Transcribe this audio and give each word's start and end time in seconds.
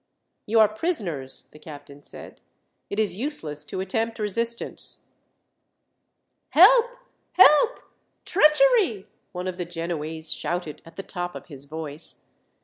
"You 0.47 0.59
are 0.59 0.67
prisoners," 0.67 1.45
the 1.51 1.59
captain 1.59 2.01
said. 2.01 2.41
"It 2.89 2.99
is 2.99 3.17
useless 3.17 3.63
to 3.65 3.81
attempt 3.81 4.17
resistance." 4.17 5.01
"Help, 6.49 6.97
help, 7.33 7.81
treachery!" 8.25 9.07
one 9.31 9.47
of 9.47 9.59
the 9.59 9.65
Genoese 9.65 10.31
shouted 10.31 10.81
at 10.87 10.95
the 10.95 11.03
top 11.03 11.35
of 11.35 11.45
his 11.49 11.65
voice. 11.65 12.23